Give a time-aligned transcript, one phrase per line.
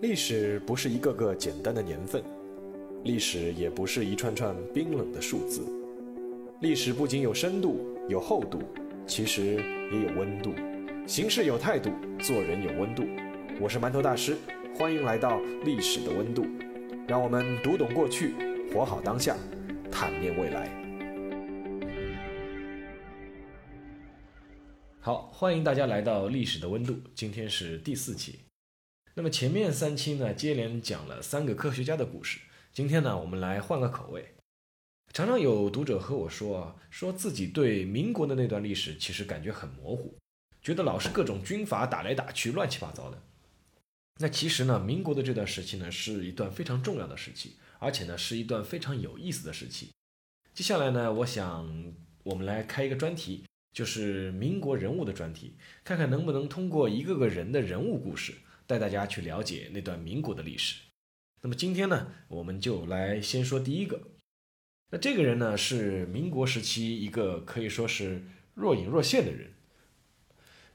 [0.00, 2.24] 历史不是一个个简单的年份，
[3.04, 5.60] 历史也不是一串串冰冷的数字。
[6.62, 8.62] 历史不仅有深度、有厚度，
[9.06, 9.56] 其实
[9.92, 10.54] 也有温度。
[11.06, 13.04] 行事有态度，做人有温度。
[13.60, 14.38] 我是馒头大师，
[14.74, 16.46] 欢迎来到历史的温度。
[17.06, 18.32] 让我们读懂过去，
[18.72, 19.36] 活好当下，
[19.90, 20.70] 探面未来。
[24.98, 26.96] 好，欢迎大家来到历史的温度。
[27.14, 28.38] 今天是第四期。
[29.14, 32.38] 那么前面三期呢，接连讲了三个科学家的故事。
[32.72, 34.34] 今天呢，我们来换个口味。
[35.12, 40.16] 常常有读者和我说啊，说自己对民国的那段历史其实感觉很模糊，
[40.62, 43.20] 觉得老是各种军阀打来打去，乱七八糟的。
[44.20, 49.90] 那其实呢，民国的这段时期呢，是一段非常重要的时期，而且呢，是一段非常有意思的时期。
[50.54, 58.34] 接下来呢，我想我们来开一个专题，就是民国人物的专题，看看能不能通过一个个人的人物故事。
[58.70, 60.76] 带大家去了解那段民国的历史。
[61.42, 64.00] 那么今天呢，我们就来先说第一个。
[64.92, 68.22] 那这个人呢，是民国时期一个可以说是
[68.54, 69.54] 若隐若现的人。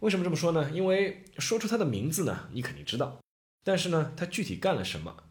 [0.01, 0.69] 为什么这么说呢？
[0.71, 3.21] 因为说出他的名字呢，你肯定知道，
[3.63, 5.23] 但是呢，他具体干了什么，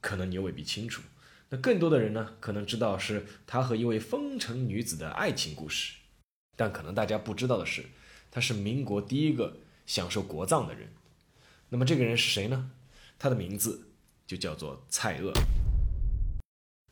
[0.00, 1.02] 可能你又未必清楚。
[1.50, 5.98] 那更多的人呢，可能知道是他和一位风尘女子的爱情故事，
[6.56, 7.84] 但可能大家不知道的是，
[8.30, 10.88] 他是民国第一个享受国葬的人。
[11.70, 12.70] 那么这个人是谁呢？
[13.18, 13.90] 他的名字
[14.26, 15.32] 就叫做蔡锷。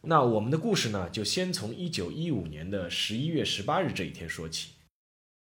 [0.02, 4.74] 那我们的故事呢，就先从一九一五年的十一月十八日这一天说起。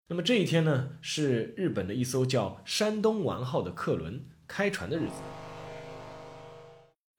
[0.09, 5.15] 那么这一天呢，是日本的一艘叫山东丸号的客轮开船的日子。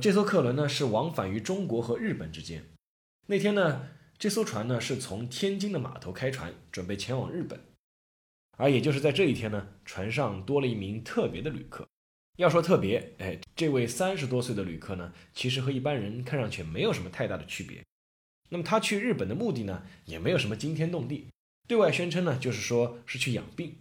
[0.02, 2.66] 这艘客轮呢，是往返于中国和日本之间。
[3.28, 7.60] 那天呢，这艘船呢，是从天津的码头开船，准备前往日本。
[8.58, 11.88] 而也就是在这一天呢，船上多了一名特别的旅客。
[12.40, 17.84] 要说特别，哎，这位三十多岁的旅客呢，其实和一般人看上去没有什么太大的区别。
[18.48, 21.28] 那么他去日本的目的呢，也没有什么惊天动地，
[21.68, 23.76] 对外宣称呢，就是说是去养病。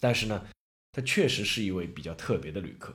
[0.00, 0.48] 但是呢，
[0.92, 2.94] 他确实是一位比较特别的旅客。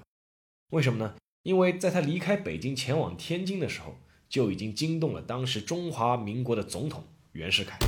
[0.70, 1.16] 为什么呢？
[1.42, 3.98] 因为在他离开北京前往天津的时候，
[4.30, 7.80] 就已经惊动了当时中华民国的总统袁世凯。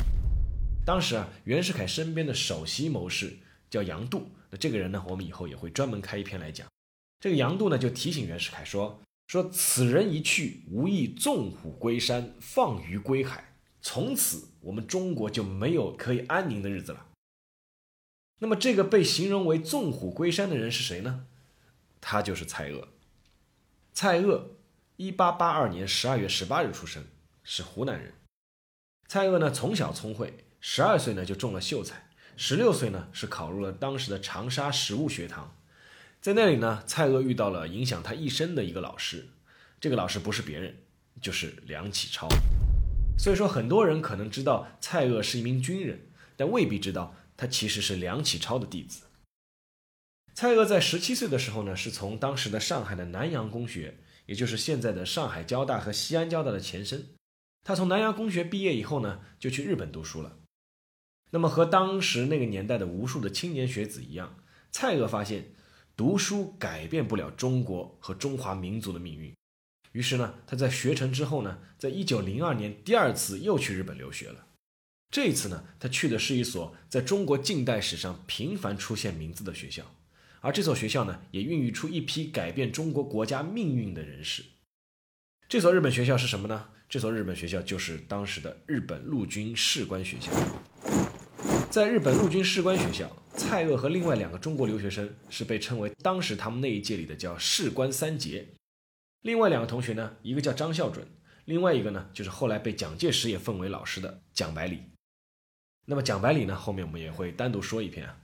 [0.83, 3.37] 当时啊，袁世凯身边的首席谋士
[3.69, 6.67] 叫杨度，那这个人呢，我们以后也会专门开一篇来讲。
[7.25, 17.07] 这个杨度呢，就提醒袁世凯说：“说此人一去，无意纵虎归山，放鱼归海，从此我们中国就没有可以安宁的日子了。”
[18.37, 21.25] 那么，这个被形容为纵虎归山的人是谁呢？
[21.99, 22.89] 他就是蔡锷。
[23.91, 24.43] 蔡锷，
[24.97, 27.07] 一八八二年十二月十八日出生，
[27.43, 28.13] 是湖南人。
[29.07, 32.07] 蔡锷呢，从小聪慧，十二岁呢就中了秀才，
[32.37, 35.57] 十六岁呢是考入了当时的长沙实物学堂。
[36.25, 39.27] 在那里呢，蔡锷遇到了影响他一生的一个老师，
[39.79, 40.75] 这个老师不是别人，
[41.21, 42.27] 就是梁启超。
[43.15, 49.03] 所以说，很多人可能知道蔡锷是一名军人，但未必知道他其实是梁启超的弟子。
[50.33, 57.09] 蔡锷在十七岁的时候呢，是从当时的上海的南洋公学，也就是现在的上海交大和西安交大的前身。
[57.63, 60.39] 他从南洋公学毕业以后呢，就去日本读书了。
[61.29, 64.39] 那么和当时那个年代的无数的青年学子一样，
[64.71, 65.51] 蔡锷发现。
[65.97, 69.33] 读书改变不了中国和中华民族的命运，
[69.93, 74.47] 于是呢，他在学成之后呢，在一九零二年第二次又去日本留学了。
[75.09, 79.85] 这一次呢，他去的是一所在中国近代史上频繁出现名字的学校，
[80.41, 84.43] 而这所学校呢，也孕育出一批改变中国国家命运的人士。
[85.47, 86.69] 这所日本学校是什么呢？
[86.89, 90.31] 这所日本学校就是当时的日本陆军士官学校。
[91.69, 98.47] 在日本陆军士官学校，蔡锷和另外两个中国留学生是被称为当时他们那一届里的叫士官三杰。
[99.21, 101.05] 另外两个同学呢，一个叫张孝准，
[101.43, 104.83] 另外一个呢就是后来被蒋介石也奉为老师的蒋百里。
[105.85, 108.21] 那么蒋百里呢，后面我们也会单独说一篇啊。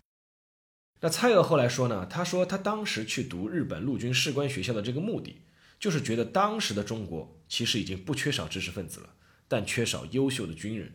[1.01, 5.41] 那蔡锷后来说呢，他说他当时去读日本陆军士官学校的这个目的，
[5.77, 9.13] 就是觉得当时的中国其实已经不缺少知识分子了，
[9.47, 10.93] 但缺少优秀的军人。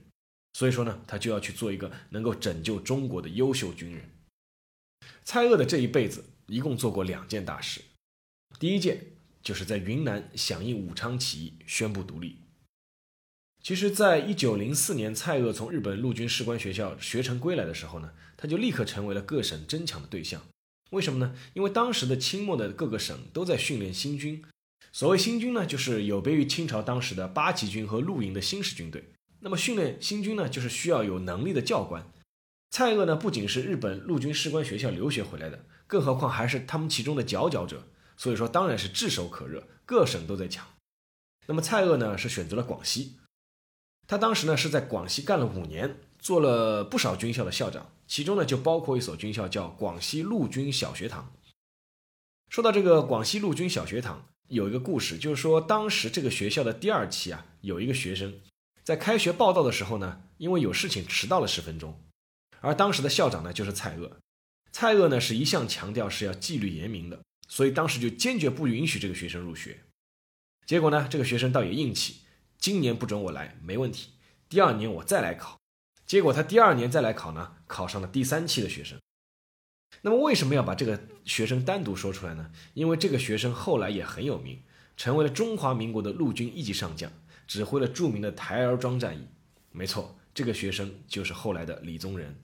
[0.57, 4.09] 所以说呢，他就要去做一个能够拯救中国的优秀军人。
[5.23, 7.83] 蔡锷的这一辈子一共做过两件大事，
[8.59, 9.05] 第一件
[9.43, 12.39] 就是在云南响应武昌起义，宣布独立。
[13.63, 20.43] 其实，在一九零四年，蔡锷从日本陆军士官学校学成归来的时候呢，他就立刻成为了各省争抢的对象。
[20.93, 21.37] 为什么呢？
[21.53, 24.43] 因为当时的清末的各个省都在训练新军。
[24.91, 29.13] 所谓新军呢，就是有别于清朝当时的八旗军和陆营的新式军队。
[29.47, 32.05] 那么训练新军呢，就是需要有能力的教官。
[32.69, 37.85] 蔡锷呢，不仅是日本陆军士官学校留学回来的，更何况还是他们其中的佼佼者。
[38.17, 40.67] 所以说当然是炙手可热，各省都在抢。
[41.47, 43.19] 那么蔡锷呢是选择了广西，
[44.09, 51.33] 他当时呢是在广西干了五年，做了不少军校的校长，其中呢就包括一所军校叫广西陆军小学堂。
[52.51, 58.35] 说到这个广西陆军小学堂，有一个故事，就是说当时这个学校的第二期啊，有一个学生
[58.87, 62.01] 在开学报道的时候呢，因为有事情迟到了十分钟，
[62.61, 64.13] 而当时的校长呢就是蔡锷，
[64.71, 69.81] 蔡锷呢是一向强调是要纪律严明的，所以当时就坚决不允许这个学生入学。
[70.67, 72.19] 结果呢，这个学生倒也硬气，
[72.59, 74.11] 今年不准我来，没问题，
[74.49, 75.59] 第二年我再来考。
[76.07, 78.97] 结果他第二年再来考呢，考上了第三期的学生。
[80.03, 82.53] 那么为什么要把这个学生单独说出来呢？
[82.75, 84.63] 因为这个学生后来也很有名，
[84.97, 87.11] 成为了中华民国的陆军一级上将，
[87.47, 89.27] 指挥了著名的台儿庄战役。
[89.73, 92.35] 没错，这个学生就是后来的李宗仁。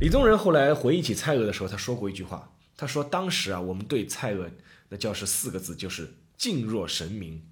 [0.00, 4.50] 李宗仁后来回忆起蔡锷的时候，他说过一句话，他说当时啊，我们对蔡锷
[4.88, 7.42] 那叫是四个字，就是敬若神明，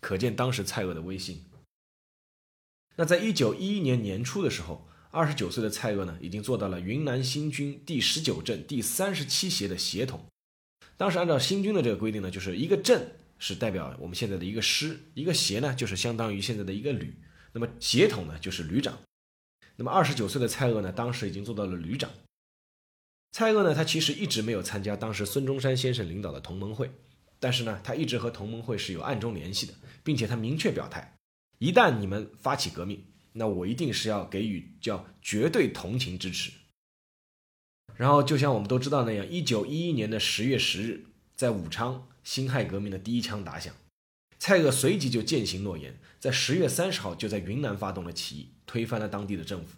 [0.00, 1.44] 可见当时蔡锷的威信。
[2.96, 4.88] 那在一九一一年年初的时候。
[5.16, 10.26] 二十九岁的蔡锷呢，已经做到了云南新军第十九镇第三十七协的协统。
[10.96, 13.12] 当时按照新军的这个规定呢，就是一个镇
[13.46, 17.14] 是代表我们现在的一个师，一个协呢就是相当于现在的一个旅。
[17.52, 18.98] 那么协统呢就是旅长。
[19.76, 22.10] 那么二十九岁的蔡锷呢，当时已经做到了旅长。
[23.32, 26.90] 蔡锷呢，他其实一直没有参加当时孙中山先生领导的同盟会，
[27.38, 31.18] 但是呢，他一直和同盟会是有暗中联系的，并且他明确表态，
[31.58, 33.04] 一旦你们发起革命。
[33.34, 36.50] 那我一定是要给予叫绝对同情支持。
[37.94, 41.04] 然后就像我们都知道那样，一九一一年的十月十日，
[41.36, 43.72] 在武昌辛亥革命的第一枪打响，
[44.38, 49.76] 蔡锷随即就践行诺言，在十月三十号就在云南发动了起义，推翻了当地的政府。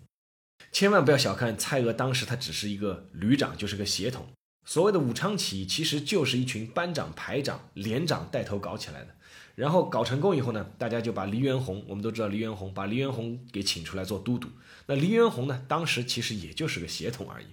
[0.73, 4.27] 千万不要小看蔡锷，当时他只是一个旅长，就是个协同。
[4.65, 9.15] 所谓的武昌起义，其实就是一群班长、排长、连长带头搞起来的。
[9.55, 14.49] 然后搞成功以后呢，大家就把黎元洪，我们都知道黎元洪，把黎元洪给请出来做都督。
[14.87, 17.47] 那黎元洪呢，当时其实也就是个协同而已。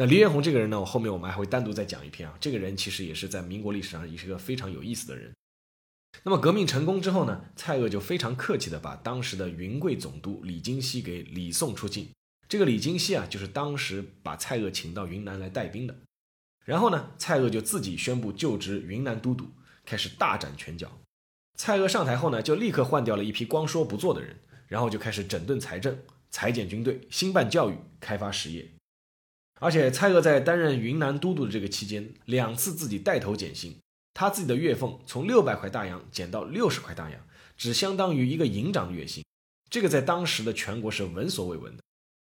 [0.00, 2.36] 那黎元洪这个人呢，我后面我们还会单独再讲一篇啊。
[2.40, 5.34] 这个人其实也是在民国历史上也是个非常有意思的人。
[6.22, 12.10] 那么革命成功之后呢，蔡锷就非常客气的把当时的云贵总督李金熙给礼送出境。
[12.48, 15.96] 这个李金熙啊，就是当时把蔡锷请到云南来带兵的。
[16.64, 19.50] 然后呢，蔡锷就自己宣布就职云南都督。
[19.84, 21.00] 开始大展拳脚，
[21.56, 25.98] 蔡锷上台后呢，就立刻换掉了一批光说不做的人，然后就开始整顿财政、
[26.30, 28.68] 裁减军队、兴办教育、开发实业。
[29.60, 33.76] 而且蔡锷在担任云南都督的这个期间，两次自己带头减薪，
[34.14, 37.20] 他自己的月俸从六百块大洋减到六十块大洋，
[37.56, 39.24] 只相当于一个营长的月薪。
[39.68, 41.82] 这个在当时的全国是闻所未闻的。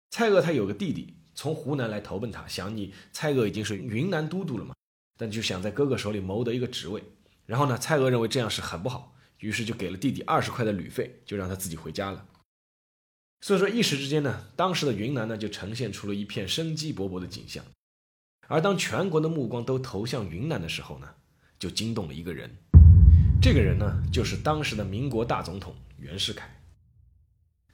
[0.09, 4.73] 蔡锷他有个弟弟从湖南来投奔他，想你蔡锷已经是云南都督了嘛，
[5.17, 7.03] 但就想在哥哥手里谋得一个职位。
[7.45, 12.25] 然后呢，蔡锷认为这样是很不好，于是就给了弟弟二十块的旅费，就让他自己回家了。
[13.39, 17.63] 所以说一时之间呢，当时的云南呢就呈现出了一片生机勃勃的景象。
[18.47, 21.07] 而当全国的目光都投向云南的时候呢，
[21.59, 22.49] 就惊动了一个人，
[23.41, 26.61] 这个人呢就是当时的民国大总统袁世凯。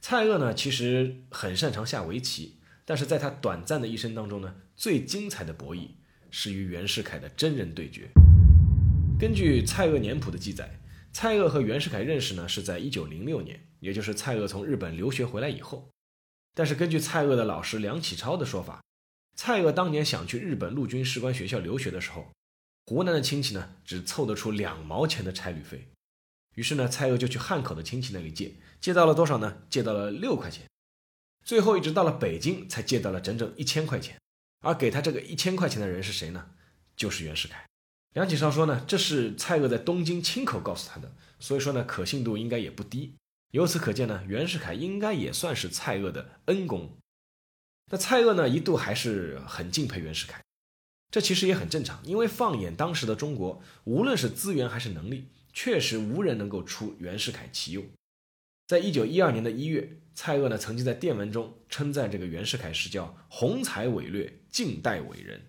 [0.00, 5.88] 蔡锷呢其实很擅长下围棋，但是在他短暂的一生当中呢，最精彩的博弈
[6.30, 8.10] 是与袁世凯的真人对决。
[9.18, 10.78] 根据《蔡锷年谱》的记载，
[11.12, 15.90] 蔡锷和袁世凯认识呢是在一九零六年，也就是蔡锷从日本留学回来以后。
[16.54, 18.82] 但是根据蔡锷的老师梁启超的说法，
[19.36, 22.32] 蔡锷当年想去日本陆军士官学校留学的时候，
[22.86, 25.88] 湖南的亲戚呢只凑得出两毛钱的差旅费，
[26.54, 29.58] 于是呢蔡锷就去汉口的亲戚那里借，借到了多少呢？
[29.68, 30.66] 借到了六块钱，
[31.44, 34.16] 最后一直到了北京才借到了整整一千块钱。
[34.62, 36.46] 而给他这个一千块钱的人是谁呢？
[36.96, 37.66] 就是袁世凯。
[38.14, 43.14] 梁启超说呢，这是蔡锷在东京亲口告诉他的，所以说呢，可信度应该也不低。
[43.54, 46.90] 由此可见呢，袁世凯应该也算是蔡锷的恩公。
[47.92, 50.42] 那蔡锷呢，一度还是很敬佩袁世凯，
[51.12, 57.84] 这其实也很正常，因为放眼当时的中国，无论是资源还是能力，确实无人能够出袁世凯其右。
[58.66, 65.40] 在一九一二年的一月，蔡锷呢曾经在电文中称赞这个袁世凯是叫宏才伟略，近代伟人。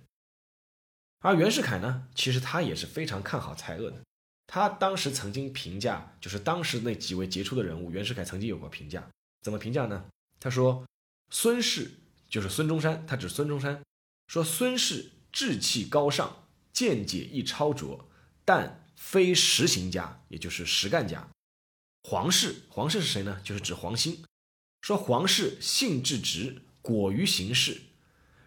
[1.22, 4.04] 而袁世凯呢，其实他也是非常看好蔡锷的。
[4.48, 9.08] 他当时曾经评价，就是当时那几位杰出的人物，袁世凯曾经有过评价。
[9.42, 10.06] 怎么评价呢？
[10.40, 10.86] 他说
[11.32, 11.92] ：“孙氏
[12.30, 13.82] 就是孙中山，他指孙中山，
[14.28, 18.08] 说孙氏志气高尚，见解亦超卓，
[18.44, 21.28] 但非实行家，也就是实干家。
[22.04, 23.42] 黄氏，黄氏是谁呢？
[23.44, 24.24] 就是指黄兴。
[24.82, 27.82] 说黄氏性质直，果于行事。”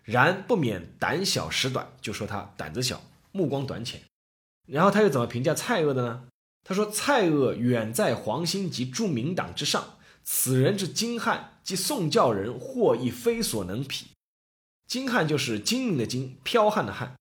[0.04, 4.00] 然不免胆小识短，就说他胆子小，目光短浅。
[4.68, 6.28] 然后他又怎么评价蔡锷的呢？
[6.62, 14.08] 他说：“蔡锷远在黄兴及著名党之上，此人之精悍，即宋教人或亦非所能匹。
[14.86, 17.16] 精悍就是精明的精，剽悍的悍。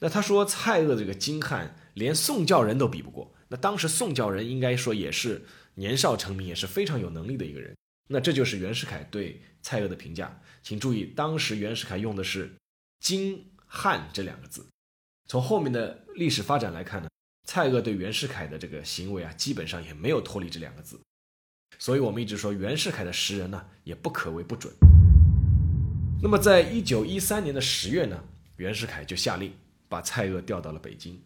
[0.00, 3.32] 那他说蔡锷这个精悍，连宋教人都比不过。
[3.48, 7.74] 那当时宋教人应该说也是年少成名，也是非常有能力的一个人。
[8.08, 10.42] 那这就是袁世凯对蔡锷的评价。
[10.62, 12.54] 请注意，当时袁世凯用的是
[13.00, 14.66] ‘精悍’这两个字。
[15.26, 17.08] 从后面的历史发展来看呢？”
[17.46, 20.98] 蔡锷对袁世凯的这个行为啊，基本上也没有脱离这两个字，
[21.78, 24.72] 所以我们一直说袁世凯的识人呢，也不可谓不准。
[26.22, 28.24] 那么，在一九一三年的十月呢，
[28.56, 29.52] 袁世凯就下令
[29.90, 31.22] 把蔡锷调到了北京。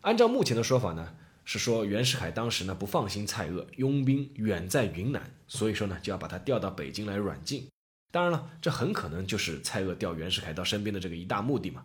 [0.00, 1.14] 按照目前的说法呢，
[1.44, 7.68] 是说袁世凯当时呢不放心蔡锷拥兵远在云南，所以说呢就要把他调到北京来软禁。
[8.10, 11.84] 当然了，这很可能就是蔡锷调袁世凯到身边的这个一大目的嘛。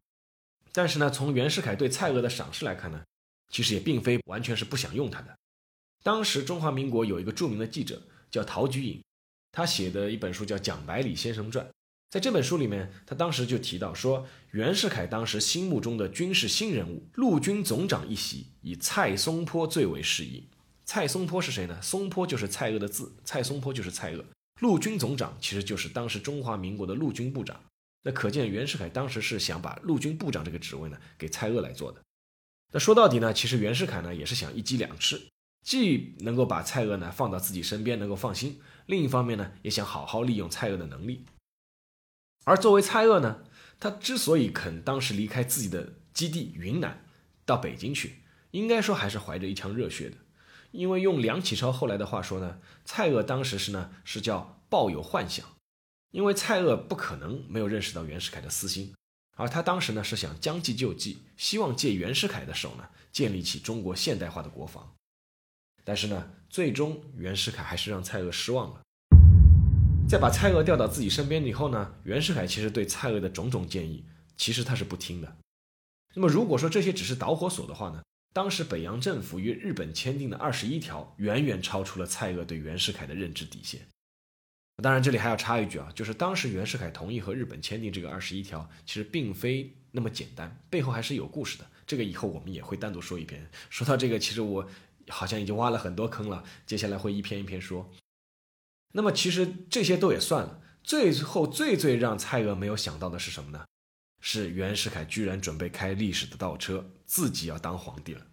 [0.76, 3.02] 但是呢，从袁世凯对蔡锷的赏识来看呢。
[3.48, 5.38] 其实也并非完全是不想用他的。
[6.04, 9.02] 当时中华民国有一个著名的记者叫陶菊隐，
[9.52, 11.64] 他写的一本书叫《蒋百里先生传》。
[12.10, 20.50] 在这本书里面，他当时就提到说，袁世凯当时心目中的军事新人物，陆军总长一席，以蔡松坡最为适宜。
[20.84, 21.80] 蔡松坡是谁呢？
[21.82, 24.26] 松坡就是蔡锷的字，蔡松坡就是蔡锷。
[24.60, 27.62] 陆军总长其实就是当时中华民国的陆军部长。
[28.08, 32.00] 那可见袁世凯当时是想把陆军部长这个职位呢给蔡锷来做的。
[32.72, 35.20] 那说到底呢，其实袁世凯呢也是想一鸡两吃，
[35.64, 41.26] 既能够把蔡锷呢放到自己身边，能够放心；另一方面呢，也想好好利用蔡锷的能力。
[42.44, 43.44] 而作为蔡锷呢，
[43.80, 47.04] 他之所以肯当时离开自己的基地云南
[47.44, 48.18] 到北京去，
[48.52, 50.18] 应该说还是怀着一腔热血的。
[50.70, 55.55] 因为用梁启超后来的话说呢，蔡锷当时是呢是叫抱有幻想，
[56.16, 58.94] 因为蔡锷不可能没有认识到袁世凯的私心。
[59.36, 64.96] 而他当时呢是想将计就计，希望借袁世凯的手呢建立起中国现代化的国防。
[65.84, 68.82] 但是呢，最终袁世凯还是让蔡锷失望了。
[70.08, 74.06] 在把蔡锷调到自己身边以后呢，袁世凯其实对蔡锷的种种建议，
[74.38, 75.36] 其实他是不听的。
[76.14, 83.86] 那么如果说这些只是导火索的话呢，当时北洋政府与日本签订的二十一条，远远超出了蔡锷对袁世凯的认知底线。
[84.84, 91.66] 当然，这里还要插一句啊，就是当时袁世凯同意和日本签订这个二十一条，其实并非那么简单，背后还是有故事的。
[91.88, 93.50] 这个以后我们也会单独说一篇。
[93.70, 94.68] 说到这个，其实我
[95.08, 97.90] 好像已经挖了很多坑了，接下来会一篇一篇说。
[98.92, 103.66] 那么其实这些都也算了，最后最最让蔡锷没有想到的是什么呢？
[104.22, 108.26] 是袁世凯居然准备开历史的倒车，自己要当皇帝了。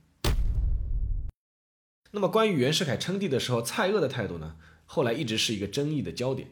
[2.11, 4.57] 那么关于袁世凯称帝的时候，蔡锷的态度呢？
[4.95, 6.51] 后来一直是一个争议的焦点。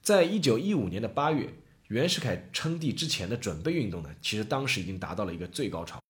[0.00, 1.52] 在一九一五年的八月，
[1.88, 6.00] 袁世凯称帝之前的准备运动呢，其实当时已经达到了一个最高潮。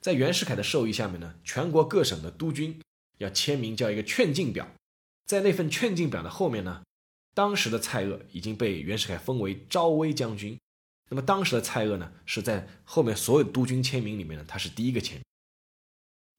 [0.00, 2.80] 在袁世凯的授意下面呢，全国各省的督军
[3.18, 4.68] 要签名叫一个劝进表。
[5.24, 6.84] 在那份劝进表的后面呢，
[7.34, 10.56] 当时的蔡锷已经被袁世凯封为昭威将军。
[11.10, 15.20] 那么当时的蔡锷呢，是在后面所有督军签名里面呢，他是第一个签。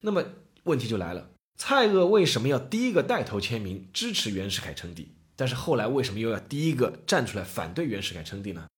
[0.00, 0.24] 那么
[0.62, 1.30] 问题就来了。
[1.58, 5.12] 蔡锷为什么要第一个带头签名支持袁世凯称帝？
[5.34, 8.68] 但是后来为什么又要第一个站出来反对袁世凯称帝呢？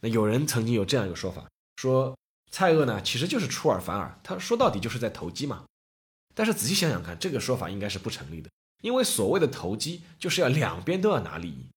[0.00, 1.46] 那有人曾经有这样一个说法，
[1.76, 2.16] 说
[2.50, 5.66] 蔡锷呢其实就是出尔反尔，他说到底就是在投机嘛。
[6.34, 8.48] 但是仔细想想看，这个说法应该是不成立的，
[8.80, 11.68] 因为所谓的投机就是要两边都要拿利益。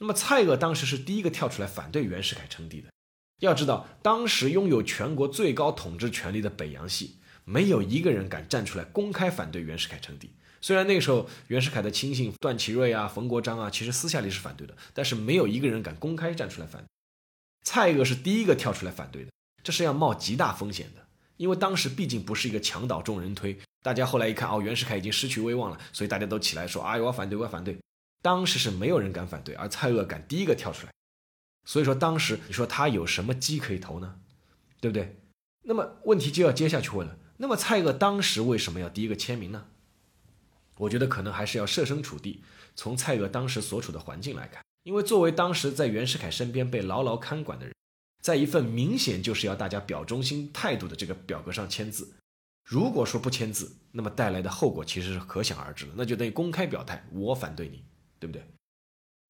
[0.00, 2.88] 那么蔡锷当时是第一个跳出来反对袁世凯称帝的。
[3.40, 7.20] 要知道，当时拥有全国最高统治权力的北洋系。
[7.48, 10.30] 没有一个人敢站出来公开反对袁世凯称帝。
[10.60, 16.84] 虽然那个时候袁世凯的亲信段祺瑞啊、冯国璋啊，其实私下里是反对的，但是没有一个人敢公开站出来反。
[17.62, 19.30] 蔡锷是第一个跳出来反对的，
[19.62, 21.06] 这是要冒极大风险的，
[21.38, 23.58] 因为当时毕竟不是一个墙倒众人推。
[23.82, 27.78] 大家后来一看，哦，袁世凯已经失去威望了，所以大家都起来说，哎，我要反对，我要反对。
[28.20, 30.92] 当时是没有人敢反对，而蔡锷敢第一个跳出来。
[31.64, 34.16] 所以说当时你说他有什么机可以投呢？
[34.80, 35.16] 对不对？
[35.62, 37.16] 那么问题就要接下去问了。
[37.38, 39.66] 那么蔡锷当时为什么要第一个签名呢？
[40.76, 42.44] 我觉得可能还是要设身处地，
[42.76, 44.62] 从蔡锷当时所处的环境来看。
[44.84, 47.74] 因为作为当时在袁世凯身边被牢牢看管的人，
[48.22, 52.14] 在一份明显就是要大家表忠心态度的这个表格上签字，
[52.64, 57.84] 如果说不签字，那么带来的后果其实是可想而知的，那就等于公开表态我反对你，
[58.18, 58.42] 对不对？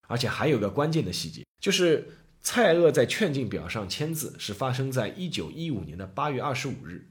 [0.07, 2.09] 而且还有个关键的细节，就是
[2.41, 7.09] 蔡锷在劝进表上签字是发生在一九一五年的八月二十五日。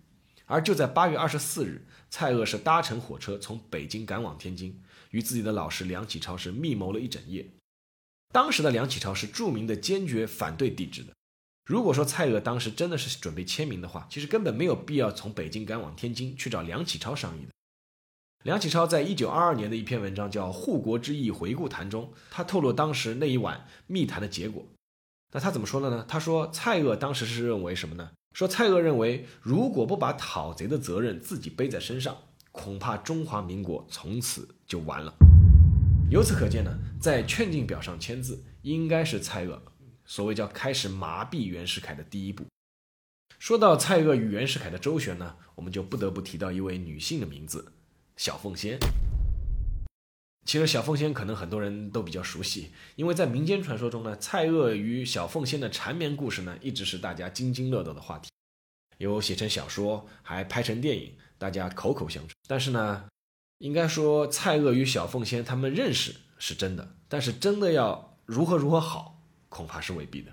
[0.47, 7.45] 而就在八月二十四日，蔡锷是搭乘火车从北京赶往天津，与自己的老师梁启超是密谋了一整夜。
[8.33, 11.13] 当时的梁启超是著名的坚决反对帝制的，
[11.65, 17.51] 如果说蔡锷当时真的是准备签名的话，其实根本没有必要从北京赶往天津去找梁启超商议的。
[18.43, 24.65] 梁启超在一九二二年的一篇文章叫《护国之意回顾谈》中，他透露当时那一晚密谈的结果。
[25.33, 26.05] 那他怎么说的呢？
[26.07, 28.11] 他说蔡锷当时是认为什么呢？
[28.37, 32.15] 说蔡锷认为，如果不把讨贼的责任自己背在身上，
[32.51, 35.11] 恐怕中华民国从此就完了。
[36.11, 39.57] 由此可见呢，在劝进表上签字，应该是蔡锷
[40.05, 42.45] 所谓叫开始麻痹袁世凯的第一步。
[43.39, 47.73] 说到蔡锷与袁世凯的周旋呢，我们就不得不提到一位女性的名字。
[48.17, 48.77] 小凤仙，
[50.47, 58.29] 其实小凤仙可能很多人都比较熟悉，因为在民间传说中呢，蔡锷与小凤仙的缠绵故事呢，一直是大家津津乐道的话题，
[58.97, 62.33] 有写成小说，还拍成电影，大家口口相传。
[62.47, 63.09] 但是呢，
[63.57, 70.31] 应该说蔡锷与小凤仙他们认识是真的，但是真的要如何如何好，恐怕是未必的。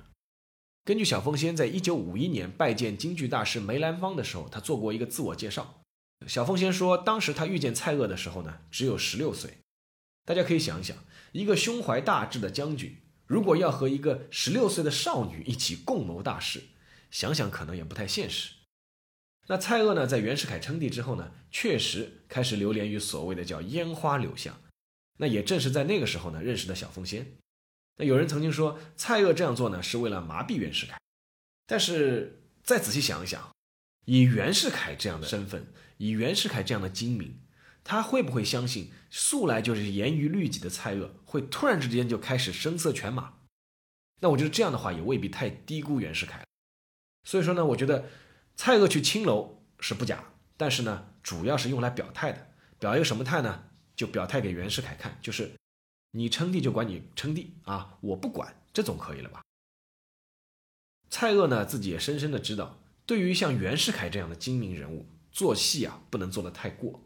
[0.84, 5.82] 根据小凤仙在一九五一年拜见京剧大师梅兰芳的时候，他做过一个自我介绍。
[6.28, 9.58] 小凤仙说，当时他遇见蔡锷的时候呢，只有十六岁。
[10.24, 10.96] 大家可以想一想，
[11.32, 16.62] 一个胸怀大志的将军，如果要和一个十六岁的少女一起共谋大事，
[17.10, 18.54] 想想可能也不太现实。
[19.46, 24.58] 那蔡锷呢，在袁世凯称帝之后呢，确实开始流连于所谓的叫烟花柳巷。
[25.18, 27.36] 那也正是在那个时候呢，认识的小凤仙。
[27.98, 30.96] 那有人曾经说，蔡锷这样做呢，是为了麻痹袁世凯。
[31.66, 33.52] 但是再仔细想一想，
[34.06, 35.66] 以袁世凯这样的身份，
[35.98, 37.38] 以袁世凯这样的精明，
[37.84, 43.34] 他会不会相信素来就是严于律己的蔡锷会突然之间就开始声色犬马？
[44.20, 46.44] 那我觉得这样的话也未必太低估袁世凯。
[47.22, 48.10] 所以说呢，我觉得
[48.56, 52.50] 蔡锷去青楼是不假，但是呢，主要是用来表态的。
[52.80, 53.66] 表一个什么态呢？
[53.94, 55.52] 就表态给袁世凯看，就是
[56.10, 59.42] 你称帝就管你称帝啊，我不管，这总可以了吧？
[61.08, 65.06] 蔡锷呢自己也深深的知道，对于像袁世凯这样的精明人物。
[65.30, 67.00] 做戏啊，不能做得太过，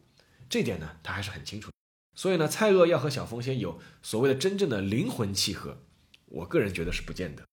[0.49, 1.71] 这点呢，他还是很清楚。
[2.19, 5.85] 所以呢，蔡锷要和小凤仙有所谓的真正的灵魂契合，
[6.25, 7.45] 我个人觉得是不见得。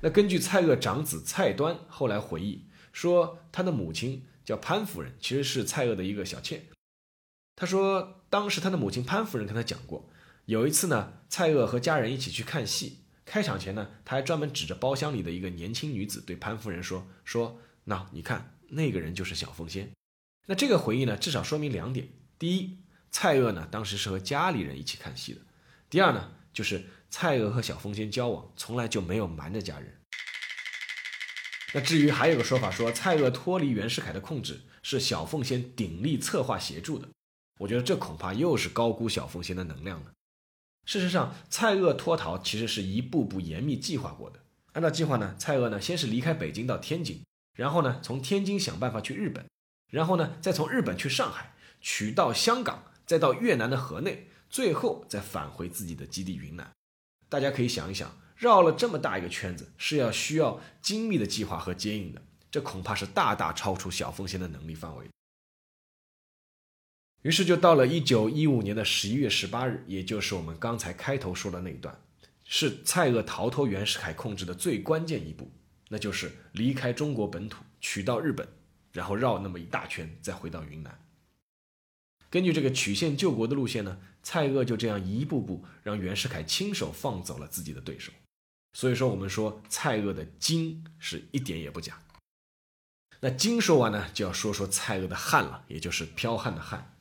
[0.00, 6.66] 那根据蔡锷长子蔡端后来回忆说，他的母亲叫潘夫人，其实是蔡锷的一个小妾。
[7.56, 10.08] 他说，当时他的母亲潘夫人跟他讲过，
[10.44, 19.90] 有一次呢，蔡锷和家人一起去看戏，开场前呢，他还专门指着包厢里的一个年轻女子对潘夫人说：“说，那你看。”那个人就是小凤仙，
[20.46, 22.79] 那这个回忆呢，至少说明两点：第一，
[23.10, 25.40] 蔡锷呢当时是和家里人一起看戏的；
[25.88, 29.96] 第二呢，就是蔡锷和小凤仙交往从来就没有瞒着家人。
[31.72, 37.08] 那至于还有个说法说，蔡锷脱离袁世凯的控制是小凤仙鼎力策划协助的，
[37.58, 40.12] 我觉得这恐怕又是高估小凤仙的能量了。
[40.86, 44.40] 事实上，蔡锷脱逃其实是一步步严密计划过的。
[44.72, 47.22] 按照计划呢，蔡锷呢先是离开北京到天津。
[47.56, 49.44] 然后呢，从天津想办法去日本，
[49.90, 56.70] 然后呢，再从日本去上海，取到香港，再到越南的河内，最后再返回自己的基地云南。
[57.28, 65.06] 大家可以想一想，绕了这么大一个圈子，是要需要精密的计划和接应的，这恐怕是大大超出小凤仙的能力范围。
[67.22, 72.00] 于是就到了一九一五年的十一月十八日，也就是我们刚才开头说的那一段，
[72.44, 75.50] 是蔡锷逃脱袁世凯控制的最关键一步。
[75.88, 78.46] 那就是离开中国本土，取到日本，
[78.92, 80.96] 然后绕那么一大圈，再回到云南。
[82.30, 88.12] 根据这个曲线救国的路线呢，蔡锷就这样一步步让袁世凯亲手放走了自己的对手。
[88.72, 92.00] 所以说，我们说蔡锷的精是一点也不假。
[93.20, 96.96] 那精说完呢，就要说说蔡锷的悍了，也就是剽悍的悍。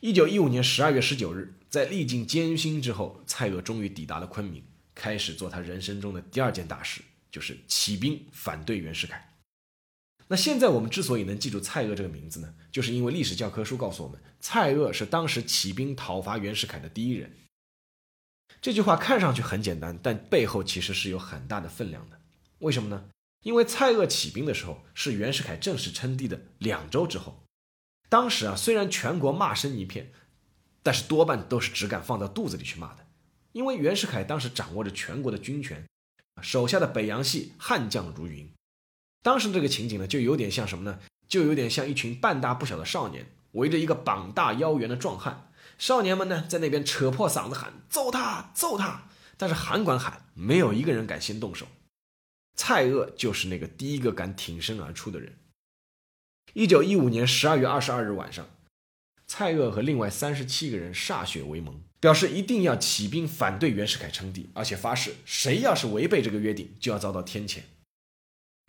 [0.00, 4.64] 一九一五年十二月十九日，在历尽艰辛之后，蔡锷终于抵达了昆明，
[4.94, 7.02] 开始做他人生中的第二件大事。
[7.30, 9.35] 就是起兵反对袁世凯。
[10.28, 17.32] 那现在我们之所以能记住蔡锷这个名字呢，就是因为历史教科书告诉我们，蔡锷是当时起兵讨伐袁世凯的第一人。
[18.60, 22.20] 这句话看上去很简单，但背后其实是有很大的分量的。
[22.58, 23.04] 为什么呢？
[23.42, 27.44] 因为蔡锷起兵的时候是袁世凯正式称帝的两周之后。
[28.08, 30.10] 当时啊，虽然全国骂声一片，
[30.82, 33.06] 但是多半都是只敢放到肚子里去骂的，
[33.52, 35.84] 因为袁世凯当时掌握着全国的军权。
[36.42, 38.50] 手下的北洋系悍将如云，
[39.26, 41.00] 当时这个情景呢，就有点像什么呢？
[41.26, 51.66] 就有点像一群半大不小的少年围着一个膀大腰圆的壮汉，少年们呢在那边扯破嗓子喊：“揍他，揍他！”但是喊管喊，没有一个人敢先动手。
[52.54, 55.36] 蔡锷就是那个第一个敢挺身而出的人。
[56.52, 58.48] 一九一五年十二月二十二日晚上，
[59.26, 61.82] 蔡锷和另外三十七个人歃血为盟。
[61.98, 67.62] 表示一定要起兵反对袁世凯称帝，而且发誓谁要是违背这个约定，就要遭到天谴。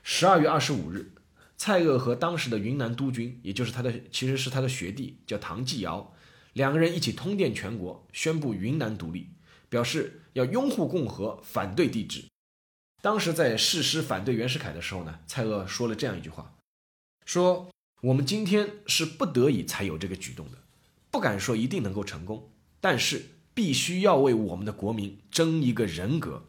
[0.10, 1.12] 十二月二十五日，
[1.58, 6.14] 蔡锷和当时的云南督军，也就是他的，其实是他的学弟，叫唐继尧，
[6.54, 9.32] 两个人一起通电全国，宣布云南独立，
[9.68, 12.24] 表示要拥护共和，反对帝制。
[13.02, 16.56] 当时在誓师反对袁世凯的时候呢，蔡锷说了这样一句话，
[17.26, 17.70] 说
[18.02, 20.58] 我们今天是不得已才有这个举动的，
[21.12, 26.44] 不敢说一定能够成功，但是必须要为我们的国民争一个人格。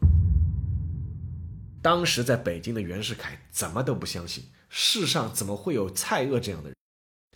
[1.80, 6.76] 当时在北京的袁世凯怎么都不相信，世上怎么会有蔡锷这样的人，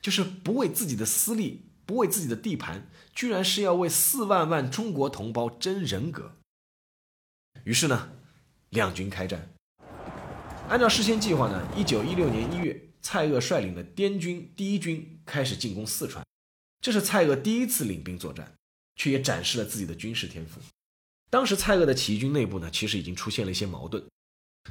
[0.01, 6.37] 就是不为自己的私利，不为自己的地盘，居然是要为四万万中国同胞争人格。
[7.65, 8.13] 于是呢，
[8.71, 9.49] 两军开战。
[10.69, 16.25] 按照事先计划呢，一九一六年一月，蔡锷率领的滇军第一军开始进攻四川，
[16.81, 18.53] 这是蔡锷第一次领兵作战，
[18.97, 20.61] 却也展示了自己的军事天赋。
[21.31, 24.05] 当时蔡锷的起义军内部呢，其实已经出现了一些矛盾。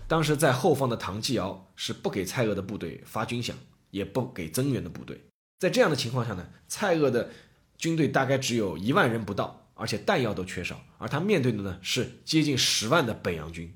[0.07, 3.53] 当时在后方的唐继尧是不给蔡锷的部队发军饷，
[3.89, 5.21] 也不给增援的部队。
[5.59, 7.29] 在这样的情况下呢，蔡锷的
[7.77, 10.83] 军队大概只有一万人不到，而且弹药都缺少。
[10.97, 13.73] 而他面对的呢是接近十万的北洋军。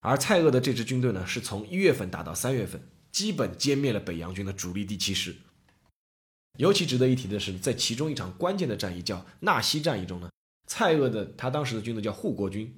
[0.00, 5.34] 而蔡锷的这支军队呢，是从一月份打到三月份，基本歼灭了北洋军的主力第七师。
[6.58, 10.30] 尤其值得一提的是，在其中一场关键的战役叫纳西战役中呢，
[10.66, 12.76] 蔡锷的他当时的军队叫护国军。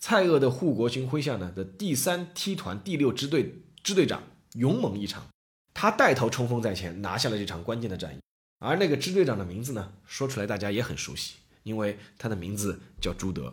[0.00, 4.22] 蔡锷的护国军麾下呢的第三梯团第六支队支队长
[4.54, 5.26] 勇猛异常，
[5.74, 8.18] 他带头冲锋在前，拿下了这场关键的战役。
[8.60, 11.34] 而那个支队长的名字呢，说出来大家也很熟悉，
[11.64, 13.52] 因为他的名字叫朱德。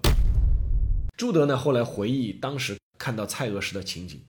[1.18, 4.22] 朱德呢后来回忆当时看到蔡锷时的情景，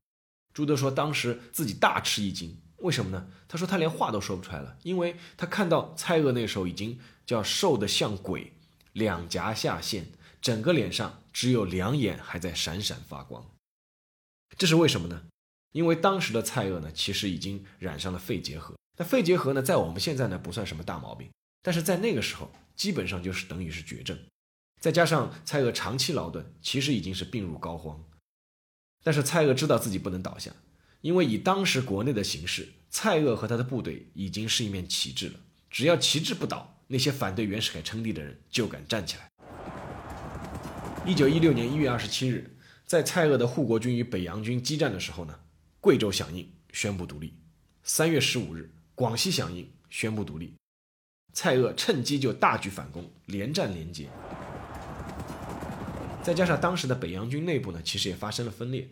[0.55, 3.27] 朱德说当时自己大吃一惊，为什么呢？
[3.47, 8.55] 他说他连话都说不出来了，因为他看到蔡锷那时候已经叫瘦得像鬼，
[8.95, 10.07] 两颊下陷。
[10.47, 13.45] 整个脸上只有两眼还在闪闪发光，
[14.57, 15.25] 这是为什么呢？
[15.73, 18.77] 因为当时的蔡锷呢，其实已经染上了肺结核。
[18.97, 21.29] 那肺结核呢，在我们现在呢不算什么大毛病，
[21.63, 24.17] 但是在那个时候，基本上就是等于是绝症。
[24.81, 27.99] 再加上蔡锷长期劳顿，其实已经是病入膏肓。
[29.03, 30.53] 但是蔡锷知道自己不能倒下，
[31.01, 35.41] 因为以当时国内的形势，蔡锷和他的部队已经是一面旗帜了。
[35.69, 39.29] 只要旗帜不倒，那些反对袁世凯称帝的人就敢站起来。
[41.07, 45.39] 一九一六年一月二十七日，在蔡锷的护国军与北洋军激战的时候呢，
[45.81, 47.33] 贵州响应宣布独立。
[47.85, 50.55] 三月十五日，广西响应宣布独立。
[51.33, 54.09] 蔡锷趁机就大举反攻，连战连捷。
[56.25, 58.89] 再加上当时的北洋军内部呢，其实也发生了分裂。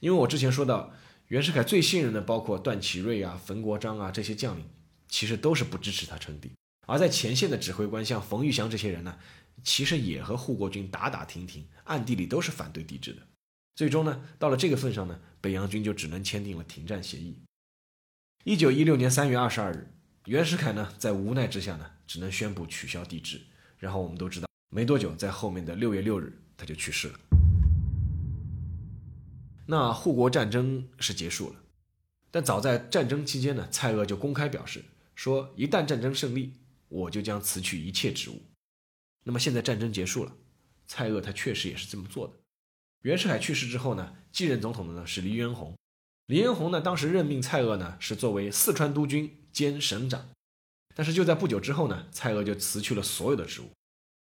[0.00, 0.90] 因为我之前说到，
[1.28, 4.64] 袁世凯最信任的包括段祺瑞啊、冯国璋啊这些将领，
[5.06, 6.50] 其实都是不支持他称帝。
[6.86, 9.18] 而在前线的指挥官像冯玉祥这些人呢。
[9.62, 13.22] 其实也和护国军打打停停，暗地里都是反对帝制的。
[13.74, 17.40] 最终呢，到了这个份上呢，北洋军就只能签订了停战协议。
[18.44, 19.94] 一九一六年三月二十二日，
[20.26, 23.40] 袁世凯呢在无奈之下呢，只能宣布取消帝制。
[23.78, 27.18] 然后我们都知道，没多久，在后面的六月六日，他就去世了。
[29.66, 31.56] 那护国战争是结束了，
[32.30, 36.52] 但早在战争期间呢，蔡锷就公开表示说，一旦战争胜利，
[36.88, 38.42] 我就将辞去一切职务。
[39.24, 40.32] 那么现在战争结束了，
[40.86, 42.34] 蔡锷他确实也是这么做的。
[43.02, 45.76] 袁世凯去世之后呢，继任总统的呢是黎元洪。
[46.26, 50.30] 黎元洪呢当时任命蔡锷呢是作为四川督军兼省长，
[50.94, 53.70] 但是就在不久之后呢，蔡锷就辞去了所有的职务。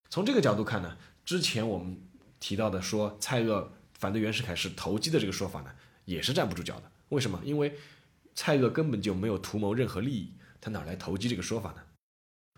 [0.09, 1.99] 从这个角度看呢，之前我们
[2.39, 5.71] 提到的说蔡锷反对袁世凯是投机的这个说法呢，
[6.05, 6.91] 也是站不住脚的。
[7.09, 7.41] 为什么？
[7.43, 7.75] 因为
[8.35, 11.81] 蔡锷根本就没有图谋任何利益，他哪来投机这个说法呢？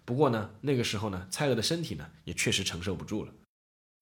[0.10, 3.32] 不过呢，那个时候呢，蔡锷的身体呢也确实承受不住了。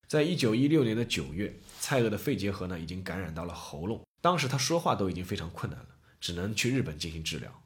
[0.07, 5.89] 在一九一六年的九月，蔡锷的肺结核呢已经感染到了喉咙，当时他说话都已经非常困难了，
[6.21, 7.61] 只能去日本进行治疗。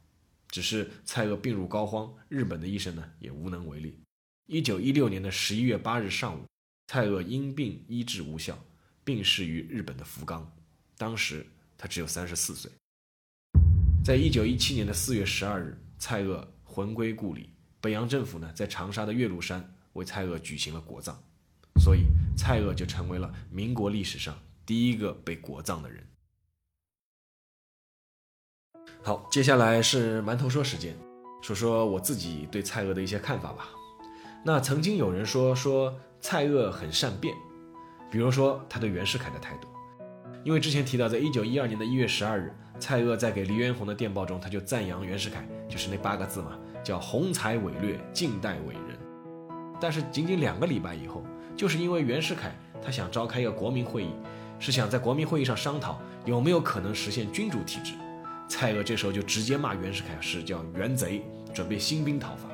[0.48, 4.00] 只是蔡锷病入膏肓，日本的医生呢也无能为力。
[4.48, 6.44] 一九一六年的十一月八日上午，
[6.88, 8.58] 蔡锷因病医治无效，
[9.04, 10.52] 病逝于日本的福冈，
[10.98, 11.46] 当时
[11.78, 12.72] 他只有三十四岁。
[14.04, 17.51] 在一九一七年的四月十二日，蔡锷魂归故里。
[17.82, 21.16] 北洋政府呢，在长沙的岳麓山为蔡锷举行了国葬，
[21.84, 22.06] 所以
[22.38, 26.08] 蔡锷就成为了民国历史上第一个被国葬的人。
[29.04, 30.96] 好，接下来是馒头说时间，
[31.42, 33.70] 说说我自己对蔡锷的一些看法吧。
[34.46, 37.36] 那曾经有人说说蔡锷很善变，
[38.12, 39.68] 比如说他对袁世凯的态度，
[40.44, 46.60] 因为之前提到，在一九一二年的一月十二日，蔡锷在给黎元洪的电报中，他就赞扬袁世凯，就是那八个字嘛。
[46.84, 48.98] 叫宏才伟略，近代伟人。
[49.80, 51.24] 但是仅仅两个礼拜以后，
[51.56, 54.12] 就是因为袁世凯他想召开一个国民会议，
[54.60, 57.94] 是想在国民会议上商讨有没有可能实现君主体制。
[58.48, 62.50] 蔡锷这时候就直接骂袁世凯是叫袁贼，准备兴兵讨伐。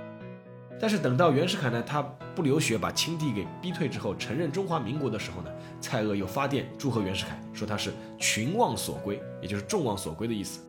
[0.79, 2.03] 但是等到袁世凯呢，他
[2.35, 5.49] 不流血把清帝给逼退之后，承认中华民国的时候呢，
[5.81, 10.66] 蔡锷又发电祝贺袁世凯，说他是群望所归，也就是众望所归的意思。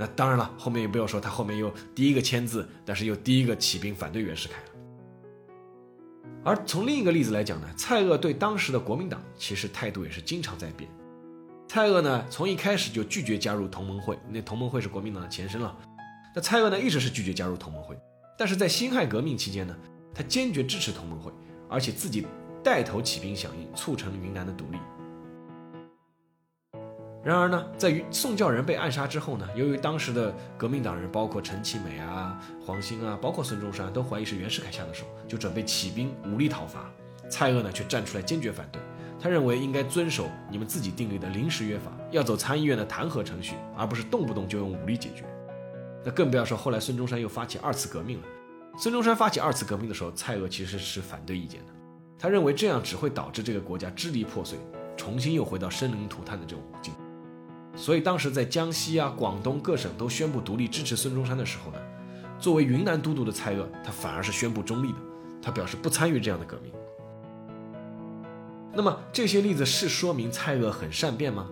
[0.00, 4.68] 那当然了，后面也不要说他后面又第一个签字，但是又第一个起兵反对袁世凯了。
[6.42, 10.90] 而从另一个例子来讲呢，蔡锷对当时的国民党其实态度也是经常在变。
[11.68, 15.76] 蔡锷呢，从一开始就拒绝加入同盟会，那同盟会是国民党的前身了。
[16.34, 17.94] 那蔡锷呢，一直是拒绝加入同盟会。
[18.38, 19.76] 但是在辛亥革命期间呢，
[20.14, 21.30] 他坚决支持同盟会，
[21.68, 22.26] 而且自己
[22.64, 24.78] 带头起兵响应，促成云南的独立。
[27.22, 36.90] 然而呢，在于宋教仁被暗杀之后呢，由于当时的革命党人，包括陈其美啊、黄兴啊，包括孙中山，都怀疑是袁世凯下的手，就准备起兵武力讨伐。
[37.28, 38.80] 蔡锷呢，却站出来坚决反对。
[39.20, 45.24] 他认为应该遵守你们自己订立的临时约法，要走参议院的弹劾程序，而不是动不动就用武力解决。
[46.02, 48.24] 那更不要说后来孙中山又发起二次革命了。
[48.78, 51.72] 孙中山发起二次革命的时候，蔡锷其实是反对意见的。
[52.18, 54.58] 他认为这样只会导致这个国家支离破碎，
[54.96, 56.94] 重新又回到生灵涂炭的这种境。
[57.80, 61.78] 所以当时在江西啊、广东各省都宣布独立支持孙中山的时候呢，
[62.38, 64.98] 作为云南都督的蔡锷，他反而是宣布中立的，
[65.40, 66.70] 他表示不参与这样的革命。
[68.74, 71.48] 那么这些例子是说明蔡锷很善变吗？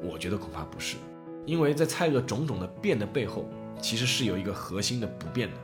[0.00, 0.96] 我觉得恐怕不是，
[1.44, 3.44] 因为在蔡锷种种的变的背后。
[3.80, 5.56] 其实是有一个核心的不变的，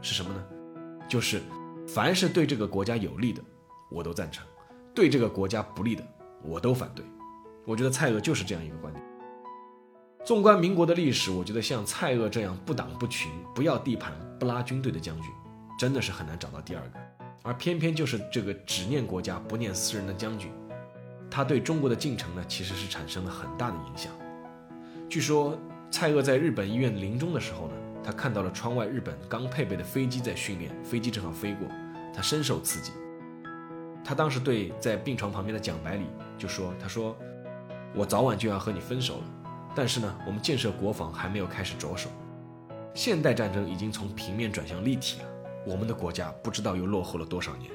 [0.00, 0.42] 是什么呢？
[1.06, 1.42] 就是
[1.86, 3.42] 凡是对这个国家有利的，
[3.90, 4.42] 我都赞成；
[4.94, 6.02] 对这个国家不利的，
[6.42, 7.04] 我都反对。
[7.66, 9.04] 我觉得蔡锷就是这样一个观点。
[10.24, 15.30] 纵观民国的历史，我觉得像蔡锷这样不党不群、不要地盘、不拉军队的将军，
[15.78, 17.00] 真的是很难找到第二个。
[17.42, 20.50] 而偏偏就是这个只念国家不念私人的将军，
[21.30, 24.12] 他对中国的进程呢，其实是产生了很大的影响。
[25.08, 25.58] 据说。
[25.94, 31.68] 蔡锷在日本医院临终的时候呢，他看到了窗外日本刚配备的飞机在训练，飞机正好飞过，
[32.14, 32.92] 他深受刺激。
[34.02, 36.06] 他当时对在病床旁边的蒋百里
[36.38, 37.14] 就说：“他说，
[37.94, 39.24] 我早晚就要和你分手了，
[39.74, 42.10] 但是呢，我们建设国防还没有开始着手，
[42.94, 45.28] 现代战争已经从平面转向立体了，
[45.66, 47.70] 我们的国家不知道又落后了多少年。”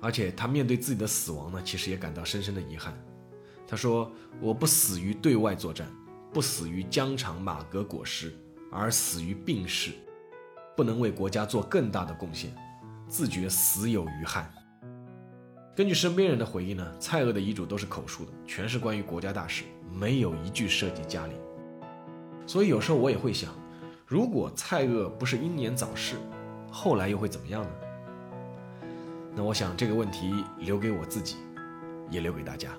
[0.00, 2.94] 而且他面对自己的死亡呢，其实也感到深深的遗憾。
[3.66, 5.88] 他说：“我不死于对外作战，
[6.30, 8.36] 不死于疆场马革裹尸，
[8.70, 9.92] 而死于病逝，
[10.76, 12.54] 不能为国家做更大的贡献，
[13.08, 14.52] 自觉死有余憾。”
[15.74, 21.34] 根据身边人的回忆呢，蔡锷的遗嘱都是口述的，全是关于国家大事，没有一句涉及家里。
[22.46, 23.50] 所以有时候我也会想，
[24.06, 26.16] 如果蔡锷不是英年早逝，
[26.70, 27.70] 后来又会怎么样呢？
[29.34, 31.36] 那我想这个问题留给我自己，
[32.10, 32.70] 也留给大家。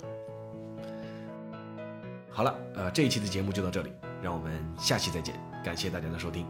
[2.30, 6.46] 好了，呃，这一期的节目就到这里，让我们下期再见，感谢大家的收听。